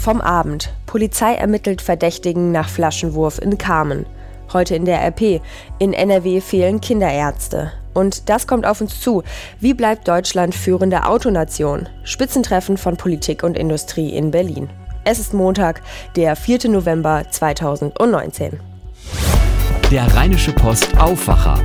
[0.00, 0.72] Vom Abend.
[0.86, 4.06] Polizei ermittelt Verdächtigen nach Flaschenwurf in Kamen.
[4.50, 5.42] Heute in der RP.
[5.78, 7.72] In NRW fehlen Kinderärzte.
[7.92, 9.22] Und das kommt auf uns zu.
[9.60, 11.86] Wie bleibt Deutschland führende Autonation?
[12.02, 14.70] Spitzentreffen von Politik und Industrie in Berlin.
[15.04, 15.82] Es ist Montag,
[16.16, 16.70] der 4.
[16.70, 18.58] November 2019.
[19.90, 21.58] Der Rheinische Post Aufwacher.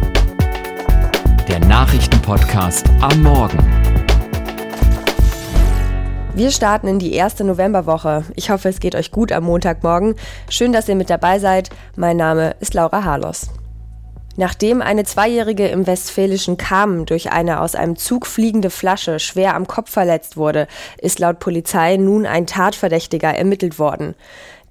[1.48, 3.95] Der Nachrichtenpodcast am Morgen.
[6.36, 8.26] Wir starten in die erste Novemberwoche.
[8.36, 10.16] Ich hoffe, es geht euch gut am Montagmorgen.
[10.50, 11.70] Schön, dass ihr mit dabei seid.
[11.96, 13.48] Mein Name ist Laura Harlos.
[14.36, 19.66] Nachdem eine Zweijährige im westfälischen Kamen durch eine aus einem Zug fliegende Flasche schwer am
[19.66, 24.14] Kopf verletzt wurde, ist laut Polizei nun ein Tatverdächtiger ermittelt worden.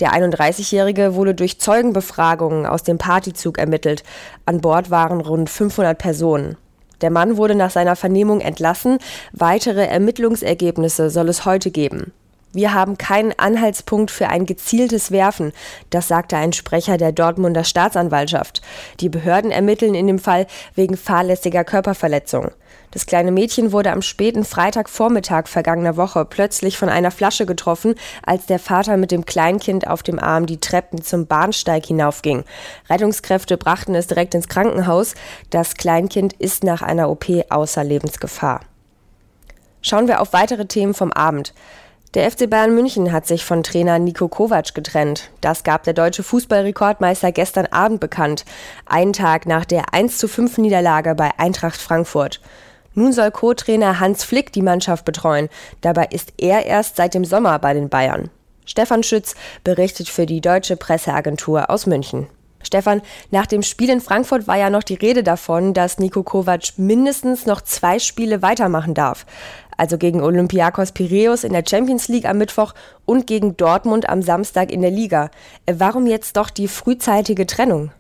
[0.01, 4.05] Der 31-Jährige wurde durch Zeugenbefragungen aus dem Partyzug ermittelt.
[4.45, 6.59] An Bord waren rund 500 Personen.
[7.05, 8.97] Der Mann wurde nach seiner Vernehmung entlassen.
[9.35, 12.15] Weitere Ermittlungsergebnisse soll es heute geben.
[12.55, 15.53] Wir haben keinen Anhaltspunkt für ein gezieltes Werfen,
[15.91, 18.63] das sagte ein Sprecher der Dortmunder Staatsanwaltschaft.
[19.01, 22.53] Die Behörden ermitteln in dem Fall wegen fahrlässiger Körperverletzung.
[22.93, 28.47] Das kleine Mädchen wurde am späten Freitagvormittag vergangener Woche plötzlich von einer Flasche getroffen, als
[28.47, 32.45] der Vater mit dem Kleinkind auf dem Arm die Treppen zum Bahnsteig hinaufging.
[32.89, 35.17] Rettungskräfte brachten es direkt ins Krankenhaus.
[35.51, 38.61] Das Kleinkind ist nach einer OP außer Lebensgefahr.
[39.83, 41.53] Schauen wir auf weitere Themen vom Abend.
[42.15, 45.31] Der FC Bayern München hat sich von Trainer Nico Kovac getrennt.
[45.41, 48.45] Das gab der deutsche Fußballrekordmeister gestern Abend bekannt,
[48.87, 52.41] einen Tag nach der 1 zu 5 Niederlage bei Eintracht Frankfurt.
[52.95, 55.49] Nun soll Co-Trainer Hans Flick die Mannschaft betreuen.
[55.81, 58.31] Dabei ist er erst seit dem Sommer bei den Bayern.
[58.65, 59.35] Stefan Schütz
[59.65, 62.29] berichtet für die deutsche Presseagentur aus München.
[62.65, 66.73] Stefan, nach dem Spiel in Frankfurt war ja noch die Rede davon, dass Nico Kovac
[66.77, 69.27] mindestens noch zwei Spiele weitermachen darf.
[69.77, 74.71] Also gegen Olympiakos Piraeus in der Champions League am Mittwoch und gegen Dortmund am Samstag
[74.71, 75.31] in der Liga.
[75.67, 77.91] Warum jetzt doch die frühzeitige Trennung?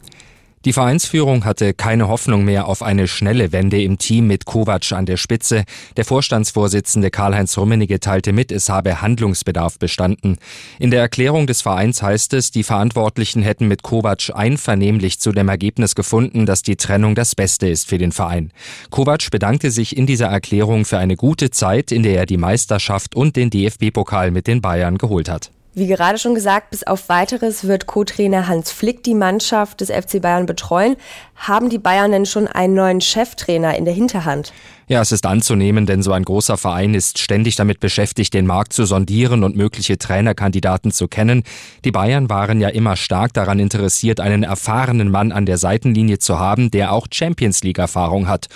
[0.64, 5.04] Die Vereinsführung hatte keine Hoffnung mehr auf eine schnelle Wende im Team mit Kovac an
[5.04, 5.64] der Spitze.
[5.98, 10.38] Der Vorstandsvorsitzende Karl-Heinz Rummenigge teilte mit, es habe Handlungsbedarf bestanden.
[10.78, 15.50] In der Erklärung des Vereins heißt es, die Verantwortlichen hätten mit Kovac einvernehmlich zu dem
[15.50, 18.50] Ergebnis gefunden, dass die Trennung das Beste ist für den Verein.
[18.88, 23.14] Kovac bedankte sich in dieser Erklärung für eine gute Zeit, in der er die Meisterschaft
[23.14, 25.50] und den DFB-Pokal mit den Bayern geholt hat.
[25.76, 30.22] Wie gerade schon gesagt, bis auf weiteres wird Co-Trainer Hans Flick die Mannschaft des FC
[30.22, 30.94] Bayern betreuen.
[31.34, 34.52] Haben die Bayern denn schon einen neuen Cheftrainer in der Hinterhand?
[34.86, 38.72] Ja, es ist anzunehmen, denn so ein großer Verein ist ständig damit beschäftigt, den Markt
[38.72, 41.42] zu sondieren und mögliche Trainerkandidaten zu kennen.
[41.84, 46.38] Die Bayern waren ja immer stark daran interessiert, einen erfahrenen Mann an der Seitenlinie zu
[46.38, 48.46] haben, der auch Champions League Erfahrung hat.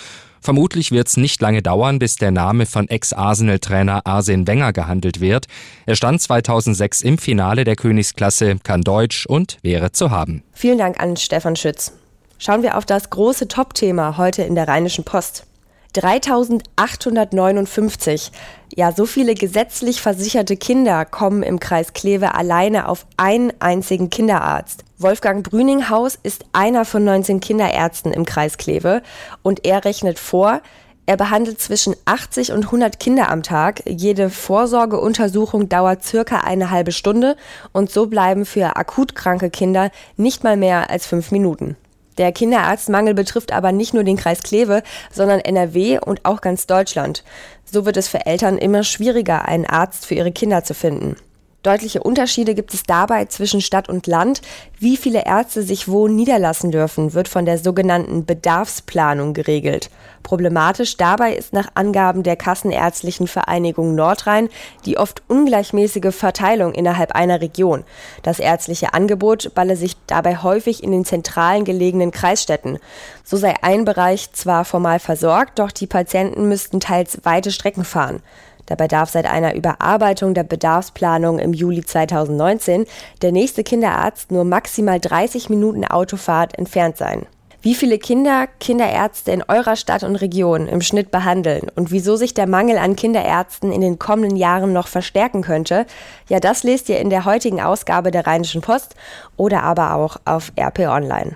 [0.41, 5.47] Vermutlich wird es nicht lange dauern, bis der Name von Ex-Arsenal-Trainer Arsene Wenger gehandelt wird.
[5.85, 10.43] Er stand 2006 im Finale der Königsklasse, kann Deutsch und wäre zu haben.
[10.53, 11.91] Vielen Dank an Stefan Schütz.
[12.37, 15.45] Schauen wir auf das große Top-Thema heute in der Rheinischen Post.
[15.93, 18.31] 3859.
[18.75, 24.83] Ja, so viele gesetzlich versicherte Kinder kommen im Kreis Kleve alleine auf einen einzigen Kinderarzt.
[24.97, 29.01] Wolfgang Brüninghaus ist einer von 19 Kinderärzten im Kreis Kleve
[29.41, 30.61] und er rechnet vor,
[31.09, 33.81] er behandelt zwischen 80 und 100 Kinder am Tag.
[33.87, 37.35] Jede Vorsorgeuntersuchung dauert circa eine halbe Stunde
[37.71, 41.77] und so bleiben für akut kranke Kinder nicht mal mehr als fünf Minuten.
[42.17, 47.23] Der Kinderarztmangel betrifft aber nicht nur den Kreis Kleve, sondern NRW und auch ganz Deutschland.
[47.63, 51.15] So wird es für Eltern immer schwieriger, einen Arzt für ihre Kinder zu finden.
[51.61, 54.41] Deutliche Unterschiede gibt es dabei zwischen Stadt und Land.
[54.79, 59.89] Wie viele Ärzte sich wo niederlassen dürfen, wird von der sogenannten Bedarfsplanung geregelt.
[60.23, 64.47] Problematisch dabei ist nach Angaben der Kassenärztlichen Vereinigung Nordrhein
[64.85, 67.83] die oft ungleichmäßige Verteilung innerhalb einer Region.
[68.23, 72.79] Das ärztliche Angebot balle sich dabei häufig in den zentralen gelegenen Kreisstädten.
[73.25, 78.21] So sei ein Bereich zwar formal versorgt, doch die Patienten müssten teils weite Strecken fahren.
[78.69, 82.85] Dabei darf seit einer Überarbeitung der Bedarfsplanung im Juli 2019
[83.23, 87.25] der nächste Kinderarzt nur maximal 30 Minuten Autofahrt entfernt sein.
[87.61, 92.33] Wie viele Kinder Kinderärzte in eurer Stadt und Region im Schnitt behandeln und wieso sich
[92.33, 95.85] der Mangel an Kinderärzten in den kommenden Jahren noch verstärken könnte,
[96.29, 98.95] ja, das lest ihr in der heutigen Ausgabe der Rheinischen Post
[99.35, 101.35] oder aber auch auf RP Online.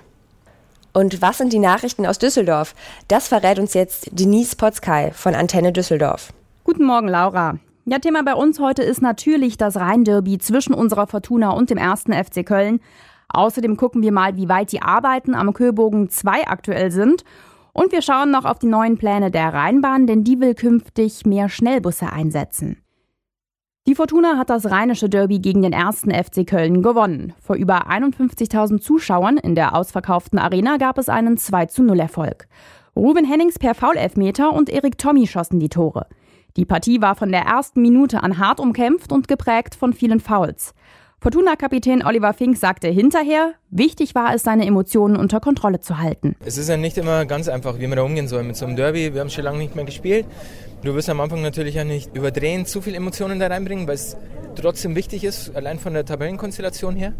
[0.94, 2.74] Und was sind die Nachrichten aus Düsseldorf?
[3.08, 6.32] Das verrät uns jetzt Denise Potzkei von Antenne Düsseldorf.
[6.66, 7.58] Guten Morgen, Laura.
[7.84, 12.14] Ja, Thema bei uns heute ist natürlich das Rhein-Derby zwischen unserer Fortuna und dem ersten
[12.14, 12.80] FC Köln.
[13.28, 17.22] Außerdem gucken wir mal, wie weit die Arbeiten am Köbogen 2 aktuell sind.
[17.74, 21.50] Und wir schauen noch auf die neuen Pläne der Rheinbahn, denn die will künftig mehr
[21.50, 22.78] Schnellbusse einsetzen.
[23.86, 27.34] Die Fortuna hat das rheinische Derby gegen den ersten FC Köln gewonnen.
[27.42, 32.48] Vor über 51.000 Zuschauern in der ausverkauften Arena gab es einen 2-0 Erfolg.
[32.96, 36.06] Ruben Hennings per Foulelfmeter und Erik Tommy schossen die Tore.
[36.56, 40.72] Die Partie war von der ersten Minute an hart umkämpft und geprägt von vielen Fouls.
[41.18, 46.36] Fortuna-Kapitän Oliver Fink sagte hinterher, wichtig war es, seine Emotionen unter Kontrolle zu halten.
[46.44, 48.76] Es ist ja nicht immer ganz einfach, wie man da umgehen soll mit so einem
[48.76, 49.14] Derby.
[49.14, 50.26] Wir haben schon lange nicht mehr gespielt.
[50.84, 54.16] Du wirst am Anfang natürlich ja nicht überdrehen, zu viel Emotionen da reinbringen, weil es
[54.54, 57.14] trotzdem wichtig ist, allein von der Tabellenkonstellation her.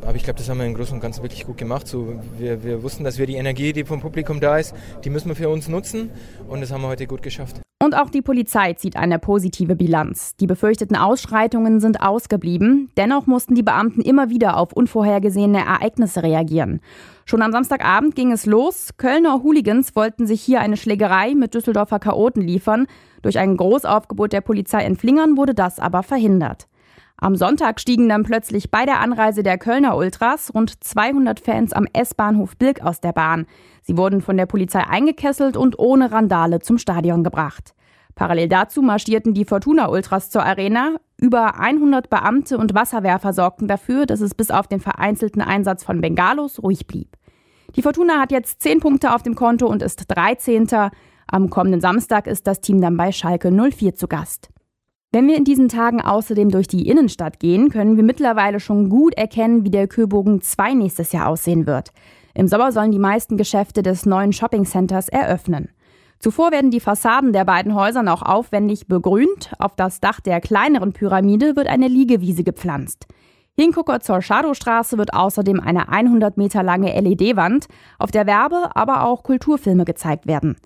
[0.00, 1.86] Aber ich glaube, das haben wir im Großen und Ganzen wirklich gut gemacht.
[1.86, 4.74] So, wir, wir wussten, dass wir die Energie, die vom Publikum da ist,
[5.04, 6.10] die müssen wir für uns nutzen
[6.48, 7.60] und das haben wir heute gut geschafft.
[7.88, 10.36] Und auch die Polizei zieht eine positive Bilanz.
[10.36, 12.90] Die befürchteten Ausschreitungen sind ausgeblieben.
[12.98, 16.82] Dennoch mussten die Beamten immer wieder auf unvorhergesehene Ereignisse reagieren.
[17.24, 18.90] Schon am Samstagabend ging es los.
[18.98, 22.88] Kölner Hooligans wollten sich hier eine Schlägerei mit Düsseldorfer Chaoten liefern.
[23.22, 26.68] Durch ein Großaufgebot der Polizei in Flingern wurde das aber verhindert.
[27.16, 31.86] Am Sonntag stiegen dann plötzlich bei der Anreise der Kölner Ultras rund 200 Fans am
[31.94, 33.46] S-Bahnhof Bilk aus der Bahn.
[33.82, 37.74] Sie wurden von der Polizei eingekesselt und ohne Randale zum Stadion gebracht.
[38.18, 40.96] Parallel dazu marschierten die Fortuna Ultras zur Arena.
[41.18, 46.00] Über 100 Beamte und Wasserwerfer sorgten dafür, dass es bis auf den vereinzelten Einsatz von
[46.00, 47.16] Bengalos ruhig blieb.
[47.76, 50.66] Die Fortuna hat jetzt 10 Punkte auf dem Konto und ist 13.
[51.28, 54.48] Am kommenden Samstag ist das Team dann bei Schalke 04 zu Gast.
[55.12, 59.14] Wenn wir in diesen Tagen außerdem durch die Innenstadt gehen, können wir mittlerweile schon gut
[59.14, 61.92] erkennen, wie der Köbogen 2 nächstes Jahr aussehen wird.
[62.34, 65.68] Im Sommer sollen die meisten Geschäfte des neuen Shoppingcenters eröffnen.
[66.20, 69.52] Zuvor werden die Fassaden der beiden Häuser noch aufwendig begrünt.
[69.58, 73.06] Auf das Dach der kleineren Pyramide wird eine Liegewiese gepflanzt.
[73.56, 77.66] Hingucker zur Shadowstraße wird außerdem eine 100 Meter lange LED-Wand,
[77.98, 80.56] auf der Werbe-, aber auch Kulturfilme gezeigt werden.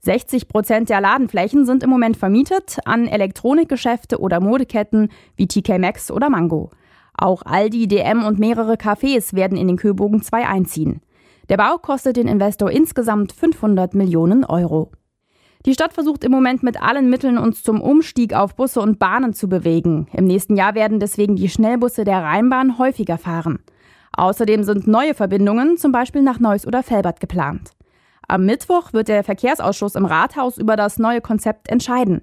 [0.00, 6.10] 60 Prozent der Ladenflächen sind im Moment vermietet an Elektronikgeschäfte oder Modeketten wie TK Maxx
[6.10, 6.70] oder Mango.
[7.16, 11.00] Auch Aldi, DM und mehrere Cafés werden in den Köbogen 2 einziehen.
[11.48, 14.92] Der Bau kostet den Investor insgesamt 500 Millionen Euro.
[15.66, 19.32] Die Stadt versucht im Moment mit allen Mitteln, uns zum Umstieg auf Busse und Bahnen
[19.32, 20.08] zu bewegen.
[20.12, 23.60] Im nächsten Jahr werden deswegen die Schnellbusse der Rheinbahn häufiger fahren.
[24.12, 27.72] Außerdem sind neue Verbindungen, zum Beispiel nach Neuss oder Felbert, geplant.
[28.28, 32.22] Am Mittwoch wird der Verkehrsausschuss im Rathaus über das neue Konzept entscheiden.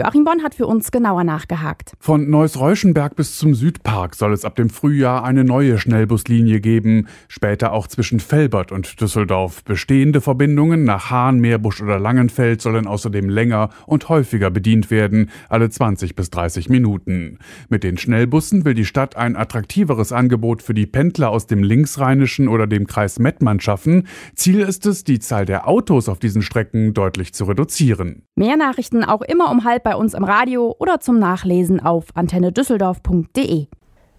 [0.00, 1.92] Joachim Bonn hat für uns genauer nachgehakt.
[2.00, 7.72] Von Neuss-Reuschenberg bis zum Südpark soll es ab dem Frühjahr eine neue Schnellbuslinie geben, später
[7.72, 9.62] auch zwischen Felbert und Düsseldorf.
[9.62, 15.68] Bestehende Verbindungen nach Hahn, Meerbusch oder Langenfeld sollen außerdem länger und häufiger bedient werden, alle
[15.68, 17.38] 20 bis 30 Minuten.
[17.68, 22.48] Mit den Schnellbussen will die Stadt ein attraktiveres Angebot für die Pendler aus dem Linksrheinischen
[22.48, 24.08] oder dem Kreis Mettmann schaffen.
[24.34, 28.22] Ziel ist es, die Zahl der Autos auf diesen Strecken deutlich zu reduzieren.
[28.34, 33.66] Mehr Nachrichten auch immer um halb bei uns im Radio oder zum Nachlesen auf antennedüsseldorf.de.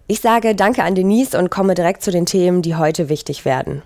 [0.06, 3.80] Ich sage Danke an Denise und komme direkt zu den Themen, die heute wichtig werden.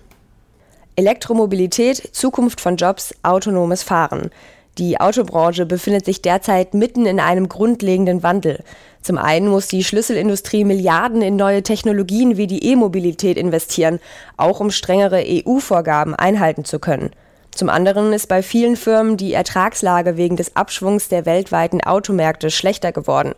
[0.97, 4.31] Elektromobilität, Zukunft von Jobs, autonomes Fahren.
[4.77, 8.65] Die Autobranche befindet sich derzeit mitten in einem grundlegenden Wandel.
[9.01, 14.01] Zum einen muss die Schlüsselindustrie Milliarden in neue Technologien wie die E-Mobilität investieren,
[14.35, 17.11] auch um strengere EU-Vorgaben einhalten zu können.
[17.57, 22.91] Zum anderen ist bei vielen Firmen die Ertragslage wegen des Abschwungs der weltweiten Automärkte schlechter
[22.91, 23.33] geworden.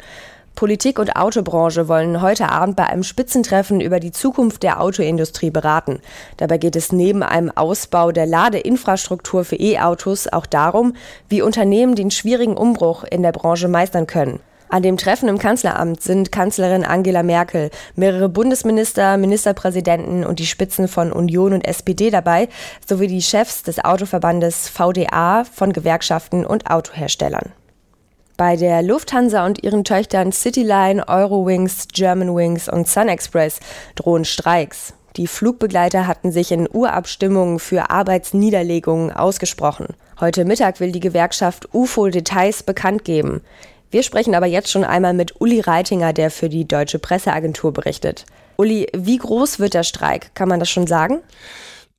[0.55, 6.01] Politik und Autobranche wollen heute Abend bei einem Spitzentreffen über die Zukunft der Autoindustrie beraten.
[6.35, 10.97] Dabei geht es neben einem Ausbau der Ladeinfrastruktur für E-Autos auch darum,
[11.29, 14.41] wie Unternehmen den schwierigen Umbruch in der Branche meistern können.
[14.71, 20.87] An dem Treffen im Kanzleramt sind Kanzlerin Angela Merkel, mehrere Bundesminister, Ministerpräsidenten und die Spitzen
[20.87, 22.49] von Union und SPD dabei,
[22.87, 27.51] sowie die Chefs des Autoverbandes VDA von Gewerkschaften und Autoherstellern.
[28.37, 33.59] Bei der Lufthansa und ihren Töchtern Cityline, Eurowings, Germanwings und SunExpress
[33.95, 34.93] drohen Streiks.
[35.17, 39.87] Die Flugbegleiter hatten sich in Urabstimmungen für Arbeitsniederlegungen ausgesprochen.
[40.19, 43.41] Heute Mittag will die Gewerkschaft UFO Details bekannt geben.
[43.91, 48.25] Wir sprechen aber jetzt schon einmal mit Uli Reitinger, der für die Deutsche Presseagentur berichtet.
[48.55, 50.35] Uli, wie groß wird der Streik?
[50.35, 51.21] Kann man das schon sagen?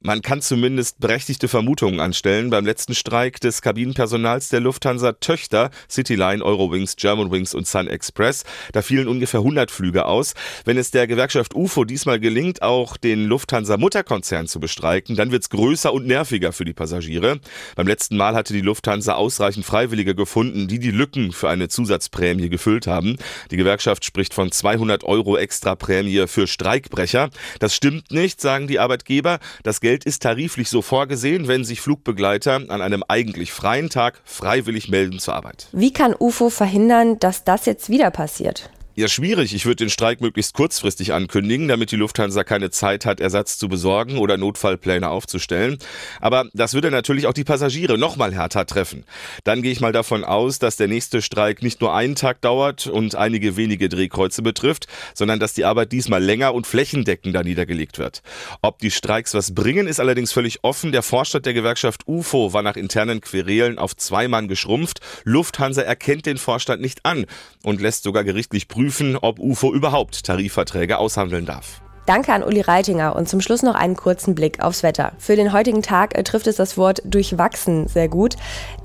[0.03, 2.49] Man kann zumindest berechtigte Vermutungen anstellen.
[2.49, 8.81] Beim letzten Streik des Kabinenpersonals der Lufthansa Töchter, Cityline, Eurowings, Germanwings und Sun Express, da
[8.81, 10.33] fielen ungefähr 100 Flüge aus.
[10.65, 15.43] Wenn es der Gewerkschaft UFO diesmal gelingt, auch den Lufthansa Mutterkonzern zu bestreiken, dann wird
[15.43, 17.39] es größer und nerviger für die Passagiere.
[17.77, 22.49] Beim letzten Mal hatte die Lufthansa ausreichend Freiwillige gefunden, die die Lücken für eine Zusatzprämie
[22.49, 23.19] gefüllt haben.
[23.51, 27.29] Die Gewerkschaft spricht von 200 Euro extra Prämie für Streikbrecher.
[27.59, 29.41] Das stimmt nicht, sagen die Arbeitgeber.
[29.63, 34.21] Das Geld Geld ist tariflich so vorgesehen, wenn sich Flugbegleiter an einem eigentlich freien Tag
[34.25, 35.67] freiwillig melden zur Arbeit.
[35.73, 38.71] Wie kann UFO verhindern, dass das jetzt wieder passiert?
[39.01, 39.55] Ja, schwierig.
[39.55, 43.67] Ich würde den Streik möglichst kurzfristig ankündigen, damit die Lufthansa keine Zeit hat, Ersatz zu
[43.67, 45.79] besorgen oder Notfallpläne aufzustellen.
[46.21, 49.07] Aber das würde natürlich auch die Passagiere noch mal härter treffen.
[49.45, 52.89] Dann gehe ich mal davon aus, dass der nächste Streik nicht nur einen Tag dauert
[52.89, 58.21] und einige wenige Drehkreuze betrifft, sondern dass die Arbeit diesmal länger und flächendeckender niedergelegt wird.
[58.61, 60.93] Ob die Streiks was bringen, ist allerdings völlig offen.
[60.93, 65.01] Der Vorstand der Gewerkschaft UFO war nach internen Querelen auf zwei Mann geschrumpft.
[65.25, 67.25] Lufthansa erkennt den Vorstand nicht an
[67.63, 71.81] und lässt sogar gerichtlich prüfen, prüfen, ob UFO überhaupt Tarifverträge aushandeln darf.
[72.07, 75.13] Danke an Uli Reitinger und zum Schluss noch einen kurzen Blick aufs Wetter.
[75.19, 78.35] Für den heutigen Tag äh, trifft es das Wort durchwachsen sehr gut.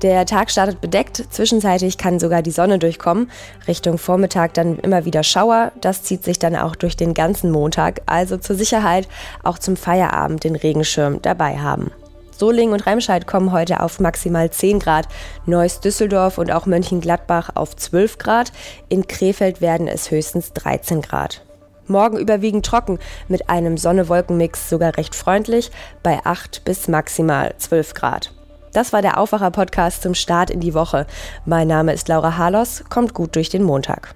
[0.02, 3.32] Der Tag startet bedeckt, zwischenzeitlich kann sogar die Sonne durchkommen.
[3.66, 5.72] Richtung Vormittag dann immer wieder Schauer.
[5.80, 8.02] Das zieht sich dann auch durch den ganzen Montag.
[8.06, 9.08] Also zur Sicherheit
[9.42, 11.90] auch zum Feierabend den Regenschirm dabei haben.
[12.38, 15.08] Solingen und Remscheid kommen heute auf maximal 10 Grad,
[15.46, 18.52] Neuss, Düsseldorf und auch Mönchengladbach auf 12 Grad,
[18.88, 21.42] in Krefeld werden es höchstens 13 Grad.
[21.86, 25.70] Morgen überwiegend trocken, mit einem Sonne-Wolken-Mix sogar recht freundlich,
[26.02, 28.32] bei 8 bis maximal 12 Grad.
[28.72, 31.06] Das war der Aufwacher-Podcast zum Start in die Woche.
[31.44, 34.14] Mein Name ist Laura Harlos, kommt gut durch den Montag.